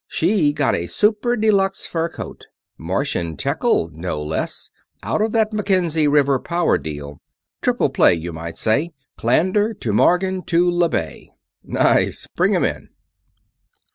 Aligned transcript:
She 0.07 0.51
got 0.51 0.73
a 0.73 0.87
super 0.87 1.35
deluxe 1.35 1.85
fur 1.85 2.09
coat 2.09 2.47
Martian 2.75 3.37
tekkyl, 3.37 3.91
no 3.93 4.19
less 4.23 4.71
out 5.03 5.21
of 5.21 5.31
that 5.33 5.53
Mackenzie 5.53 6.07
River 6.07 6.39
power 6.39 6.79
deal. 6.79 7.21
Triple 7.61 7.91
play, 7.91 8.15
you 8.15 8.33
might 8.33 8.57
say 8.57 8.93
Clander 9.15 9.75
to 9.79 9.93
Morgan 9.93 10.41
to 10.45 10.71
le 10.71 10.89
Bay." 10.89 11.29
"Nice. 11.63 12.25
Bring 12.35 12.55
him 12.55 12.63
in." 12.65 12.89